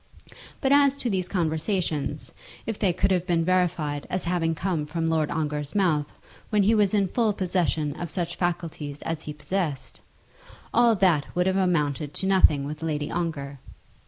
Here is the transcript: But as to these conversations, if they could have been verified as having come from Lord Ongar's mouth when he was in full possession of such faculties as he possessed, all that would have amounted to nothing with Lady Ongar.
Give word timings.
But 0.61 0.71
as 0.71 0.97
to 0.97 1.11
these 1.11 1.27
conversations, 1.29 2.33
if 2.65 2.79
they 2.79 2.91
could 2.91 3.11
have 3.11 3.27
been 3.27 3.43
verified 3.45 4.07
as 4.09 4.23
having 4.23 4.55
come 4.55 4.87
from 4.87 5.11
Lord 5.11 5.29
Ongar's 5.29 5.75
mouth 5.75 6.11
when 6.49 6.63
he 6.63 6.73
was 6.73 6.95
in 6.95 7.07
full 7.07 7.33
possession 7.33 7.95
of 7.95 8.09
such 8.09 8.35
faculties 8.35 9.03
as 9.03 9.21
he 9.21 9.31
possessed, 9.33 10.01
all 10.73 10.95
that 10.95 11.27
would 11.35 11.45
have 11.45 11.55
amounted 11.55 12.15
to 12.15 12.25
nothing 12.25 12.63
with 12.63 12.81
Lady 12.81 13.11
Ongar. 13.11 13.59